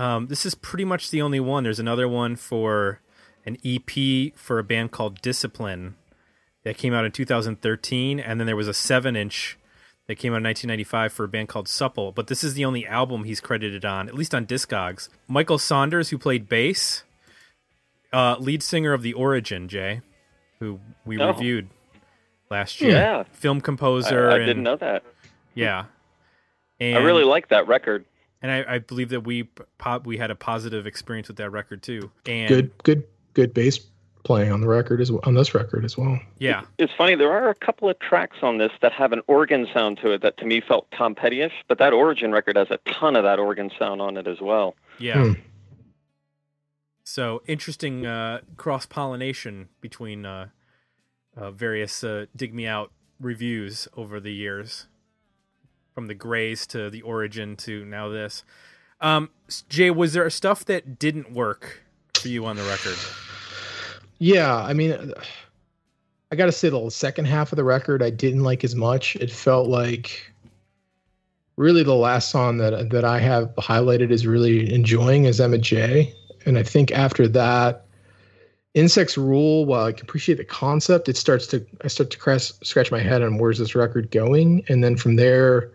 [0.00, 1.62] um, this is pretty much the only one.
[1.62, 3.00] There's another one for
[3.44, 5.94] an EP for a band called Discipline
[6.64, 9.58] that came out in 2013, and then there was a seven inch
[10.06, 12.12] that came out in 1995 for a band called Supple.
[12.12, 15.10] But this is the only album he's credited on, at least on Discogs.
[15.28, 17.04] Michael Saunders, who played bass,
[18.12, 20.00] uh, lead singer of The Origin, Jay,
[20.60, 21.28] who we Oh.
[21.28, 21.68] reviewed
[22.50, 22.92] last year.
[22.92, 23.22] Yeah.
[23.32, 24.30] Film I, composer.
[24.30, 25.04] I and, didn't know that.
[25.54, 25.84] Yeah.
[26.80, 28.06] And, I really like that record.
[28.42, 29.44] And I, I believe that we
[29.78, 32.10] po- we had a positive experience with that record too.
[32.26, 33.78] And Good, good, good bass
[34.22, 36.20] playing on the record as well, on this record as well.
[36.38, 39.66] yeah, It's funny, there are a couple of tracks on this that have an organ
[39.72, 42.78] sound to it that to me felt Tom Petty-ish, but that Origin record has a
[42.92, 44.74] ton of that organ sound on it as well.
[44.98, 45.24] yeah.
[45.24, 45.32] Hmm.
[47.02, 50.48] So interesting uh, cross pollination between uh,
[51.36, 54.86] uh, various uh, Dig Me Out reviews over the years,
[56.00, 58.42] from the Grays to the Origin to now this.
[59.02, 59.28] Um,
[59.68, 61.82] Jay, was there stuff that didn't work
[62.14, 62.96] for you on the record?
[64.16, 65.12] Yeah, I mean,
[66.32, 69.14] I got to say the second half of the record I didn't like as much.
[69.16, 70.32] It felt like
[71.56, 76.14] really the last song that that I have highlighted is really enjoying is Emma J.
[76.46, 77.84] And I think after that,
[78.72, 79.66] Insects Rule.
[79.66, 83.00] While I can appreciate the concept, it starts to I start to crash, scratch my
[83.00, 85.72] head on where's this record going, and then from there.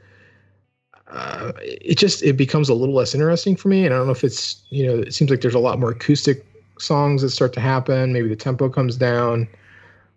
[1.07, 4.11] Uh, it just it becomes a little less interesting for me and i don't know
[4.11, 6.43] if it's you know it seems like there's a lot more acoustic
[6.79, 8.13] songs that start to happen.
[8.13, 9.47] Maybe the tempo comes down.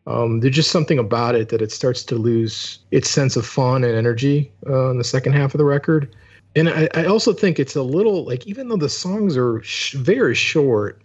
[0.06, 3.84] Um, there's just something about it that it starts to lose its sense of fun
[3.84, 6.14] and energy uh, in the second half of the record.
[6.56, 9.94] And I, I also think it's a little like, even though the songs are sh-
[9.94, 11.02] very short,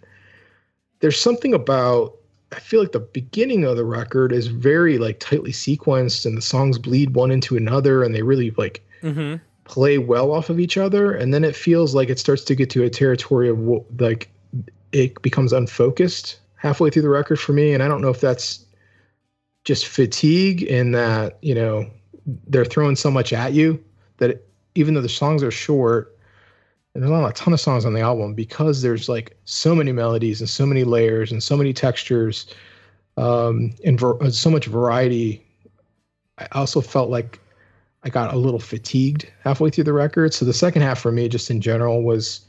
[1.00, 2.16] there's something about
[2.52, 6.42] I feel like the beginning of the record is very like tightly sequenced, and the
[6.42, 9.36] songs bleed one into another, and they really like Mm-hmm.
[9.64, 11.12] Play well off of each other.
[11.12, 13.58] And then it feels like it starts to get to a territory of
[13.98, 14.30] like
[14.92, 17.72] it becomes unfocused halfway through the record for me.
[17.72, 18.64] And I don't know if that's
[19.64, 21.90] just fatigue in that you know
[22.46, 23.82] they're throwing so much at you
[24.18, 26.16] that it, even though the songs are short
[26.94, 29.92] and there's not a ton of songs on the album because there's like so many
[29.92, 32.46] melodies and so many layers and so many textures
[33.16, 35.44] um, and ver- so much variety.
[36.38, 37.40] I also felt like
[38.04, 40.34] I got a little fatigued halfway through the record.
[40.34, 42.42] So the second half for me, just in general, was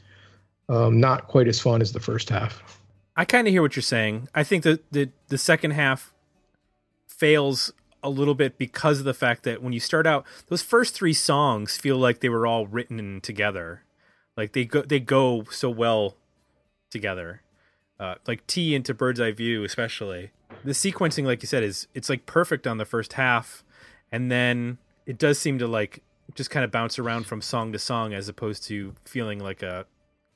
[0.68, 2.80] um, not quite as fun as the first half.
[3.16, 4.28] I kind of hear what you're saying.
[4.34, 6.12] I think that the the second half
[7.08, 10.94] fails a little bit because of the fact that when you start out, those first
[10.94, 13.82] three songs feel like they were all written together.
[14.36, 16.16] Like they go they go so well
[16.90, 17.40] together.
[17.98, 20.30] Uh, like Tea into Bird's Eye View, especially
[20.64, 23.64] the sequencing, like you said, is it's like perfect on the first half,
[24.12, 26.02] and then it does seem to like
[26.34, 29.86] just kind of bounce around from song to song as opposed to feeling like a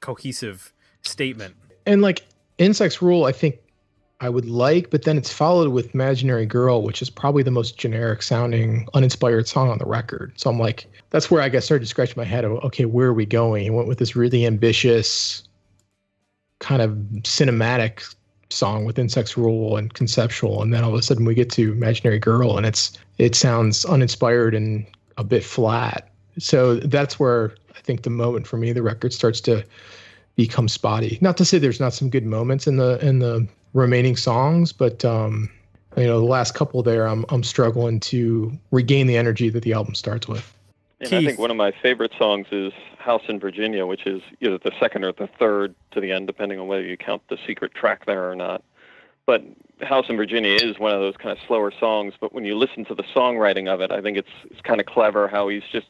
[0.01, 1.55] cohesive statement.
[1.87, 2.25] And like
[2.59, 3.59] Insects Rule, I think
[4.21, 7.79] I would like, but then it's followed with Imaginary Girl, which is probably the most
[7.79, 10.33] generic sounding, uninspired song on the record.
[10.37, 13.09] So I'm like, that's where I guess started to scratch my head of, okay, where
[13.09, 13.65] are we going?
[13.65, 15.43] He went with this really ambitious,
[16.59, 16.91] kind of
[17.23, 18.15] cinematic
[18.51, 21.73] song with Insects Rule and conceptual, and then all of a sudden we get to
[21.73, 24.87] Imaginary Girl, and it's it sounds uninspired and
[25.17, 26.09] a bit flat.
[26.39, 29.65] So that's where I think the moment for me, the record starts to
[30.37, 31.19] become spotty.
[31.21, 35.05] Not to say there's not some good moments in the in the remaining songs, but
[35.05, 35.51] um,
[35.97, 39.73] you know, the last couple there, I'm I'm struggling to regain the energy that the
[39.73, 40.57] album starts with.
[41.01, 44.59] And I think one of my favorite songs is House in Virginia, which is either
[44.59, 47.75] the second or the third to the end, depending on whether you count the secret
[47.75, 48.63] track there or not.
[49.27, 49.43] But
[49.83, 52.85] House in Virginia is one of those kind of slower songs, but when you listen
[52.87, 55.89] to the songwriting of it, I think it's it's kind of clever how he's just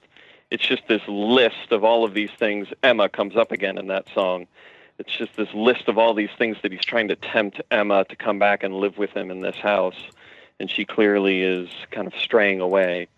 [0.50, 2.68] it's just this list of all of these things.
[2.82, 4.46] Emma comes up again in that song.
[4.98, 8.16] It's just this list of all these things that he's trying to tempt Emma to
[8.16, 9.98] come back and live with him in this house,
[10.58, 13.08] and she clearly is kind of straying away.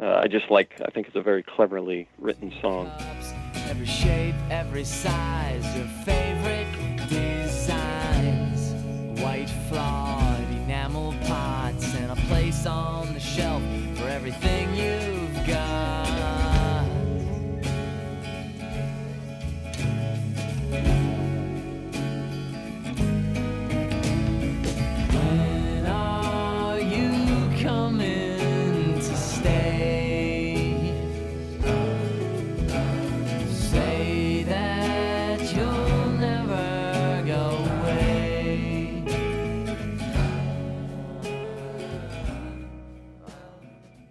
[0.00, 0.80] Uh, I just like.
[0.84, 2.90] I think it's a very cleverly written song.
[3.68, 6.66] Every shape, every size, your favorite
[7.08, 8.72] designs.
[9.20, 12.97] White flawed enamel pots and a place on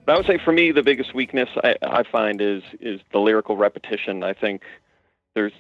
[0.08, 3.20] But I would say for me, the biggest weakness I, I find is is the
[3.20, 4.24] lyrical repetition.
[4.24, 4.62] I think
[5.36, 5.52] there's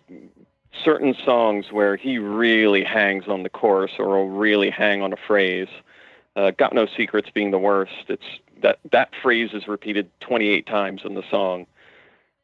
[0.85, 5.17] certain songs where he really hangs on the chorus or will really hang on a
[5.17, 5.67] phrase.
[6.37, 8.05] Uh, Got no secrets being the worst.
[8.07, 8.23] It's
[8.61, 11.67] that that phrase is repeated 28 times in the song.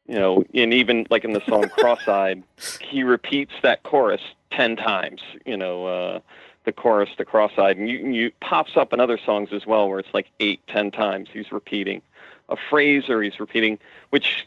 [0.06, 2.42] You know, and even like in the song Cross-eyed,
[2.82, 4.20] he repeats that chorus
[4.52, 5.22] 10 times.
[5.46, 6.20] You know, uh,
[6.64, 9.98] the chorus, the cross-eyed, and you, you pops up in other songs as well where
[9.98, 12.02] it's like eight, ten times he's repeating
[12.48, 13.78] a phrase or he's repeating,
[14.10, 14.46] which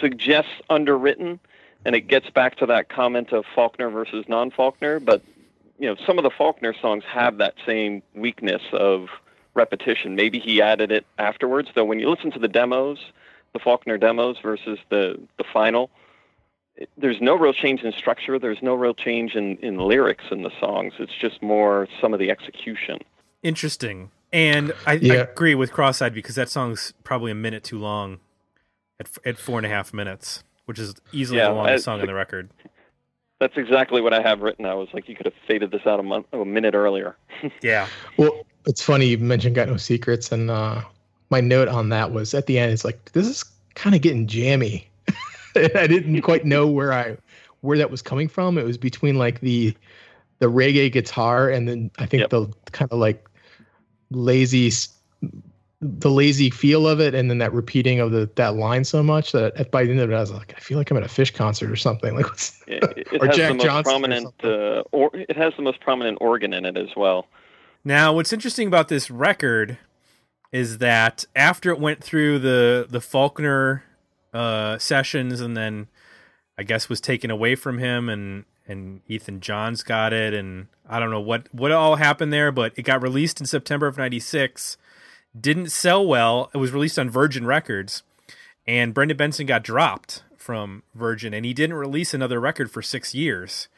[0.00, 1.40] suggests underwritten,
[1.84, 5.00] and it gets back to that comment of Falkner versus non-Falkner.
[5.00, 5.22] But
[5.78, 9.08] you know, some of the Falkner songs have that same weakness of
[9.54, 10.14] repetition.
[10.14, 11.84] Maybe he added it afterwards, though.
[11.84, 12.98] When you listen to the demos,
[13.52, 15.90] the Falkner demos versus the the final,
[16.82, 18.38] it- there's no real change in structure.
[18.38, 20.94] There's no real change in, in lyrics in the songs.
[20.98, 22.98] It's just more some of the execution.
[23.42, 24.10] Interesting.
[24.32, 28.18] And I, I agree with Cross-eyed because that song's probably a minute too long
[29.00, 32.00] at, at four and a half minutes, which is easily Yeah, the longest I- song
[32.00, 32.50] on the record.
[33.40, 34.66] That's exactly what I have written.
[34.66, 37.16] I was like, you could have faded this out a month, a minute earlier.
[37.60, 37.88] Yeah.
[38.16, 40.80] Well, it's funny you mentioned "Got No Secrets," and uh,
[41.30, 42.70] my note on that was at the end.
[42.72, 44.88] It's like this is kind of getting jammy.
[45.74, 47.16] I didn't quite know where I
[47.60, 48.58] where that was coming from.
[48.58, 49.74] It was between like the
[50.40, 52.30] the reggae guitar and then I think Yep.
[52.30, 53.24] the kind of like
[54.10, 54.70] lazy
[55.80, 59.32] the lazy feel of it and then that repeating of the that line so much
[59.32, 61.02] that at by the end of it I was like I feel like I'm at
[61.02, 63.90] a Phish concert or something like what's It, it Or has Jack the most Johnson
[63.92, 64.50] prominent, something.
[64.50, 67.26] uh, or it has the most prominent organ in it as well.
[67.84, 69.76] Now, what's interesting about this record
[70.52, 73.82] is that after it went through the the Falkner
[74.32, 75.88] uh, sessions and then
[76.58, 80.98] I guess was taken away from him and and Ethan Johns got it, and I
[80.98, 84.76] don't know what what all happened there, but it got released in September of '96.
[85.38, 86.50] Didn't sell well.
[86.54, 88.02] It was released on Virgin Records,
[88.66, 93.14] and Brendan Benson got dropped from Virgin, and he didn't release another record for six
[93.14, 93.68] years.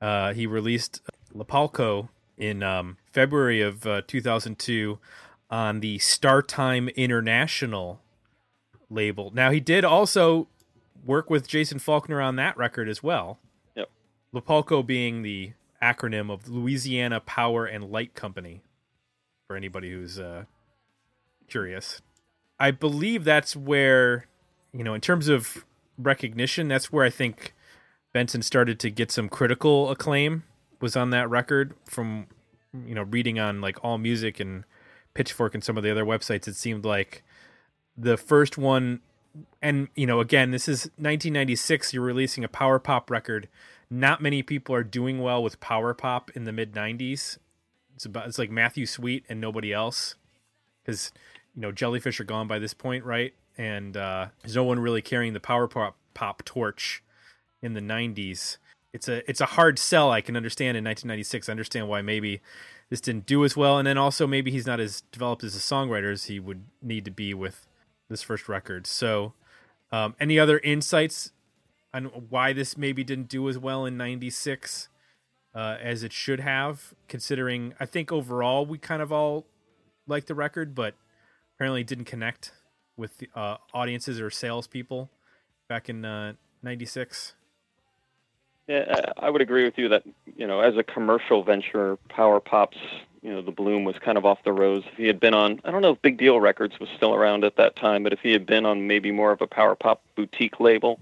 [0.00, 1.00] Uh, he released
[1.34, 4.98] Lapalco in um, February of uh, 2002
[5.50, 8.00] on the Startime International
[8.90, 9.30] label.
[9.34, 10.48] Now he did also
[11.04, 13.38] work with Jason Falkner on that record as well.
[13.76, 13.90] Yep.
[14.34, 18.62] Lapalco being the acronym of Louisiana Power and Light Company,
[19.46, 20.44] for anybody who's uh,
[21.48, 22.02] curious.
[22.58, 24.26] I believe that's where,
[24.72, 25.64] you know, in terms of
[25.96, 27.54] recognition, that's where I think
[28.12, 30.44] Benson started to get some critical acclaim.
[30.80, 32.28] Was on that record from,
[32.72, 34.64] you know, reading on like All Music and
[35.14, 36.46] Pitchfork and some of the other websites.
[36.46, 37.24] It seemed like
[37.98, 39.00] the first one
[39.60, 43.48] and you know again this is 1996 you're releasing a power pop record.
[43.90, 47.38] Not many people are doing well with power pop in the mid 90s
[47.96, 50.14] it's about it's like matthew sweet and nobody else
[50.84, 51.10] because
[51.56, 53.34] you know jellyfish are gone by this point right?
[53.56, 57.02] And uh, there's no one really carrying the power pop pop torch
[57.60, 58.58] in the 90s
[58.92, 62.40] it's a it's a hard sell i can understand in 1996 i understand why maybe
[62.90, 65.60] this didn't do as well and then also maybe he's not as developed as a
[65.60, 67.67] songwriter as he would need to be with
[68.08, 68.86] this first record.
[68.86, 69.34] So,
[69.92, 71.32] um, any other insights
[71.92, 74.88] on why this maybe didn't do as well in '96
[75.54, 76.94] uh, as it should have?
[77.08, 79.46] Considering, I think overall we kind of all
[80.06, 80.94] liked the record, but
[81.54, 82.52] apparently didn't connect
[82.96, 85.10] with the, uh, audiences or salespeople
[85.68, 86.02] back in
[86.62, 87.34] '96.
[88.68, 90.02] Uh, yeah, I would agree with you that
[90.36, 92.76] you know, as a commercial venture, Power Pop's
[93.22, 94.84] you know the bloom was kind of off the rose.
[94.92, 97.44] If he had been on, I don't know if Big Deal Records was still around
[97.44, 100.02] at that time, but if he had been on maybe more of a power pop
[100.14, 101.00] boutique label,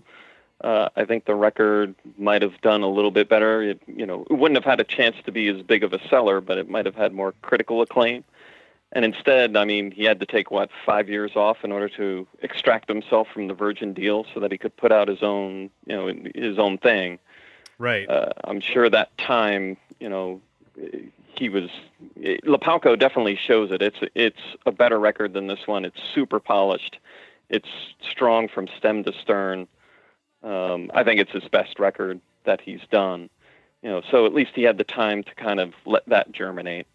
[0.62, 3.62] uh, I think the record might have done a little bit better.
[3.62, 6.08] It, you know, it wouldn't have had a chance to be as big of a
[6.08, 8.24] seller, but it might have had more critical acclaim.
[8.92, 12.26] And instead, I mean, he had to take what five years off in order to
[12.40, 15.96] extract himself from the Virgin deal, so that he could put out his own, you
[15.96, 17.18] know, his own thing.
[17.78, 18.08] Right.
[18.08, 20.40] Uh, I'm sure that time, you know,
[21.38, 21.70] he was
[22.16, 23.82] Lapalco definitely shows it.
[23.82, 25.84] It's it's a better record than this one.
[25.84, 26.98] It's super polished.
[27.48, 27.68] It's
[28.10, 29.68] strong from stem to stern.
[30.42, 33.30] Um, I think it's his best record that he's done.
[33.82, 36.86] You know, so at least he had the time to kind of let that germinate.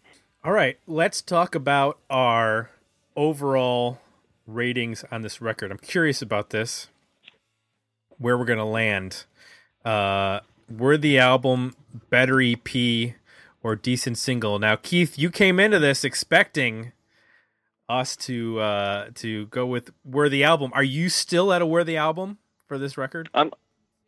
[0.44, 2.70] All right, let's talk about our
[3.16, 4.00] overall
[4.46, 5.70] ratings on this record.
[5.70, 6.88] I'm curious about this.
[8.18, 9.24] Where we're gonna land.
[9.84, 10.40] Uh,
[10.70, 11.74] were the album
[12.10, 13.14] better EP
[13.62, 14.58] or decent single.
[14.58, 16.92] Now, Keith, you came into this expecting
[17.88, 20.70] us to uh to go with Worthy Album.
[20.74, 23.28] Are you still at a Worthy Album for this record?
[23.34, 23.52] I'm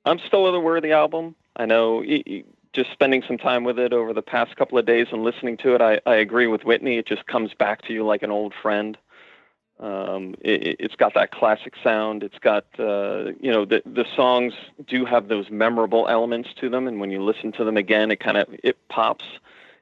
[0.04, 1.34] I'm still at a Worthy Album.
[1.56, 2.02] I know
[2.74, 5.74] just spending some time with it over the past couple of days and listening to
[5.74, 6.98] it, I, I agree with Whitney.
[6.98, 8.98] It just comes back to you like an old friend.
[9.80, 12.22] Um, it, has got that classic sound.
[12.22, 14.54] It's got, uh, you know, the the songs
[14.86, 18.20] do have those memorable elements to them, and when you listen to them again, it
[18.20, 19.24] kind of it pops.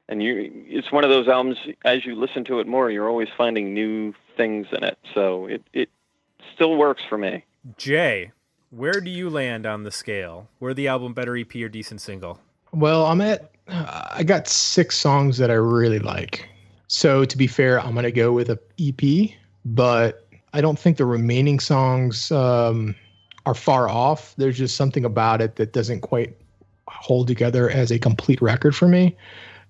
[0.09, 1.57] And you, it's one of those albums.
[1.85, 4.97] As you listen to it more, you're always finding new things in it.
[5.13, 5.89] So it it
[6.53, 7.45] still works for me.
[7.77, 8.31] Jay,
[8.71, 10.47] where do you land on the scale?
[10.57, 12.39] Where the album better EP or decent single?
[12.71, 13.51] Well, I'm at.
[13.67, 16.49] I got six songs that I really like.
[16.87, 19.31] So to be fair, I'm gonna go with a EP
[19.65, 22.95] but I don't think the remaining songs um,
[23.45, 24.35] are far off.
[24.37, 26.35] There's just something about it that doesn't quite
[26.87, 29.15] hold together as a complete record for me.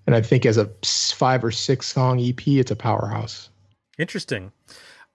[0.06, 3.48] And I think as a five or six song EP, it's a powerhouse.
[3.98, 4.52] Interesting.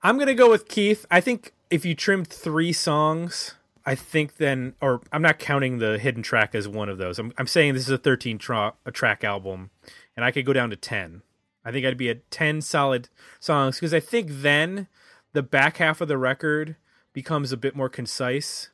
[0.01, 1.05] I'm going to go with Keith.
[1.11, 3.55] I think if you trimmed three songs,
[3.85, 7.19] I think then, or I'm not counting the hidden track as one of those.
[7.19, 9.69] I'm, I'm saying this is a 13 tra- a track album,
[10.15, 11.21] and I could go down to 10.
[11.63, 14.87] I think I'd be at 10 solid songs because I think then
[15.33, 16.75] the back half of the record
[17.13, 18.69] becomes a bit more concise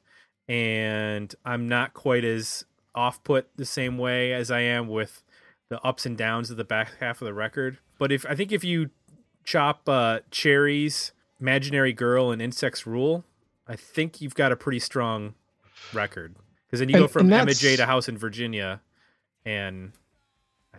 [0.47, 5.23] and I'm not quite as off put the same way as I am with
[5.69, 7.79] the ups and downs of the back half of the record.
[7.97, 8.91] But if I think if you
[9.43, 13.25] chop uh, cherries, imaginary girl, and insects rule,
[13.67, 15.33] I think you've got a pretty strong
[15.93, 16.35] record.
[16.67, 18.81] Because then you and, go from Emma J to House in Virginia,
[19.45, 19.93] and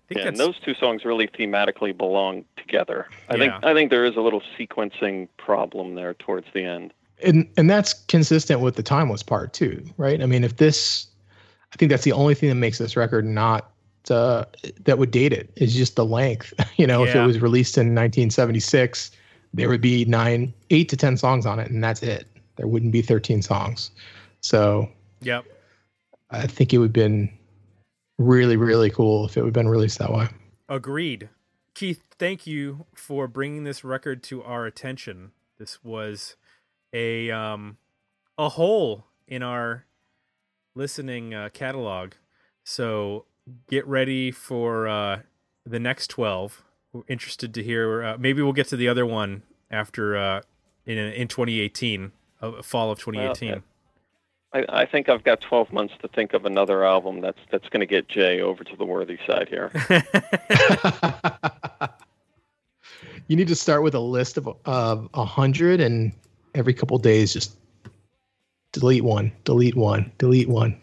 [0.09, 3.09] think yeah, and those two songs really thematically belong together.
[3.29, 3.39] I yeah.
[3.39, 6.93] think I think there is a little sequencing problem there towards the end.
[7.23, 10.23] And and that's consistent with the timeless part too, right?
[10.23, 11.09] I mean, if this
[11.73, 13.71] I think that's the only thing that makes this record not
[14.11, 14.45] uh,
[14.85, 16.53] that would date it is just the length.
[16.77, 17.11] you know, yeah.
[17.11, 19.11] if it was released in 1976,
[19.55, 22.27] there would be nine, eight to ten songs on it, and that's it.
[22.57, 23.91] There wouldn't be 13 songs.
[24.41, 24.89] So,
[25.21, 25.45] yep.
[26.31, 27.31] I think it would have been
[28.19, 30.29] really, really cool if it would have been released that way.
[30.69, 31.29] Agreed.
[31.75, 35.33] Keith, thank you for bringing this record to our attention.
[35.59, 36.37] This was
[36.93, 37.77] a um,
[38.39, 39.85] a hole in our
[40.75, 42.13] listening uh, catalog.
[42.65, 43.27] So
[43.69, 45.21] get ready for uh,
[45.65, 46.65] the next 12.
[46.93, 48.03] We're interested to hear.
[48.03, 50.41] Uh, maybe we'll get to the other one after uh,
[50.85, 53.51] in in 2018, uh, fall of 2018.
[53.51, 53.63] Well,
[54.53, 57.81] I, I think I've got 12 months to think of another album that's that's going
[57.81, 59.71] to get Jay over to the worthy side here.
[63.27, 66.13] you need to start with a list of of a hundred, and
[66.55, 67.57] every couple days just
[68.73, 70.81] delete one, delete one, delete one.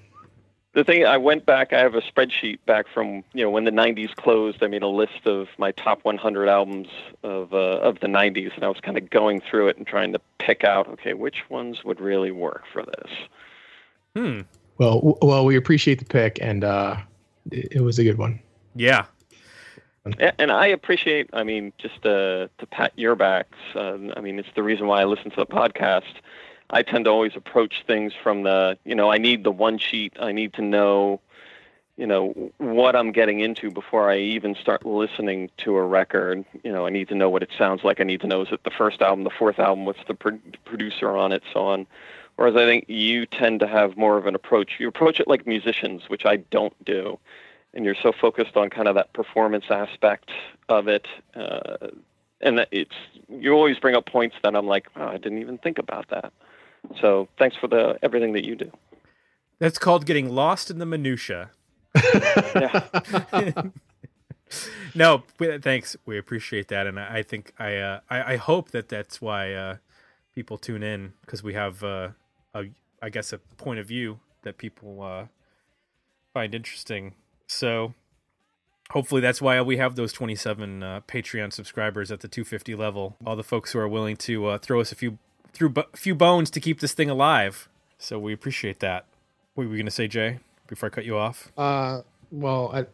[0.73, 3.71] The thing I went back, I have a spreadsheet back from you know when the
[3.71, 4.63] '90s closed.
[4.63, 6.89] I made a list of my top 100 albums
[7.23, 10.13] of uh, of the '90s, and I was kind of going through it and trying
[10.13, 13.11] to pick out, okay, which ones would really work for this.
[14.15, 14.41] Hmm.
[14.77, 16.97] Well, w- well, we appreciate the pick, and uh,
[17.51, 18.39] it, it was a good one.
[18.75, 19.05] Yeah.
[20.37, 23.57] And I appreciate, I mean, just uh, to pat your backs.
[23.73, 26.13] Uh, I mean, it's the reason why I listen to the podcast.
[26.71, 30.13] I tend to always approach things from the, you know, I need the one sheet.
[30.19, 31.21] I need to know,
[31.95, 36.43] you know, what I'm getting into before I even start listening to a record.
[36.63, 38.01] You know, I need to know what it sounds like.
[38.01, 40.39] I need to know is it the first album, the fourth album, what's the pro-
[40.65, 41.87] producer on it, so on.
[42.35, 44.73] Whereas I think you tend to have more of an approach.
[44.79, 47.19] You approach it like musicians, which I don't do
[47.73, 50.29] and you're so focused on kind of that performance aspect
[50.69, 51.87] of it uh,
[52.41, 52.95] and that it's
[53.29, 56.31] you always bring up points that i'm like oh, i didn't even think about that
[56.99, 58.71] so thanks for the everything that you do
[59.59, 61.51] That's called getting lost in the minutia.
[64.95, 65.23] no,
[65.61, 65.95] thanks.
[66.05, 69.53] We appreciate that, and I I think I uh, I, I hope that that's why
[69.53, 69.77] uh,
[70.35, 72.09] people tune in because we have uh,
[72.53, 72.65] a
[73.01, 75.25] I guess a point of view that people uh,
[76.33, 77.13] find interesting.
[77.47, 77.93] So
[78.91, 83.15] hopefully that's why we have those 27 uh, Patreon subscribers at the 250 level.
[83.25, 85.17] All the folks who are willing to uh, throw us a few
[85.53, 87.69] through bu- few bones to keep this thing alive.
[87.97, 89.05] So we appreciate that.
[89.55, 90.39] What were we going to say, Jay?
[90.67, 91.51] Before I cut you off.
[91.57, 92.01] Uh,
[92.31, 92.85] well, I,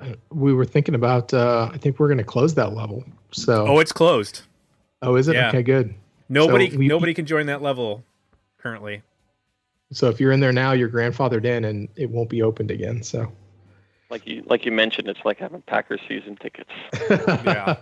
[0.00, 1.32] I, we were thinking about.
[1.32, 3.04] Uh, I think we're going to close that level.
[3.30, 4.42] So, Oh, it's closed.
[5.00, 5.34] oh, is it?
[5.36, 5.48] yeah.
[5.48, 5.94] Okay, good.
[6.28, 8.04] Nobody So we- nobody can join that level
[8.62, 9.02] currently.
[9.92, 13.02] So if you're in there now, you're grandfathered in, and it won't be opened again.
[13.02, 13.30] So,
[14.10, 16.70] like you like you mentioned it's like having packers season tickets
[17.44, 17.76] Yeah.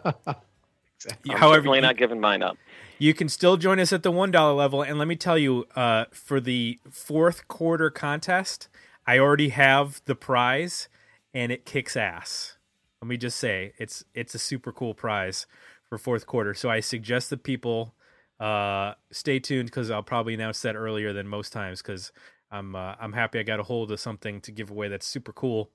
[0.96, 1.32] exactly.
[1.32, 2.56] I'm However, certainly you, not giving mine up
[3.00, 4.82] you can still join us at the one dollar level.
[4.82, 8.68] And let me tell you, uh, for the fourth quarter contest,
[9.06, 10.88] I already have the prize,
[11.32, 12.58] and it kicks ass.
[13.00, 15.46] Let me just say, it's it's a super cool prize
[15.88, 16.52] for fourth quarter.
[16.52, 17.94] So I suggest that people
[18.40, 22.10] uh, stay tuned because I'll probably announce that earlier than most times because
[22.50, 25.32] I'm uh, I'm happy I got a hold of something to give away that's super
[25.32, 25.70] cool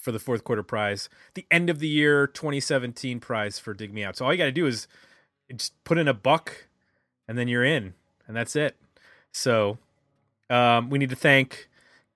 [0.00, 4.04] for the fourth quarter prize, the end of the year 2017 prize for Dig Me
[4.04, 4.16] Out.
[4.16, 4.86] So all you got to do is
[5.52, 6.68] just put in a buck,
[7.26, 7.94] and then you're in,
[8.28, 8.76] and that's it.
[9.32, 9.78] So
[10.48, 11.68] um, we need to thank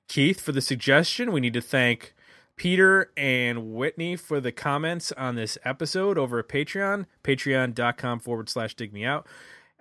[0.09, 1.33] Keith for the suggestion.
[1.33, 2.15] We need to thank
[2.63, 8.77] Peter and Whitney for the comments on this episode over at Patreon, patreon.com forward slash
[8.77, 9.27] dig me out.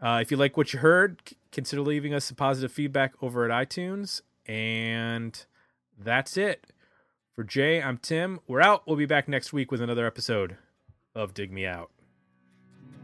[0.02, 3.46] Uh, if you like what you heard, c- consider leaving us some positive feedback over
[3.46, 4.22] at iTunes.
[4.48, 5.46] And
[5.96, 6.74] that's it.
[7.36, 8.40] For Jay, I'm Tim.
[8.48, 8.88] We're out.
[8.88, 10.58] We'll be back next week with another episode
[11.14, 11.92] of Dig Me Out.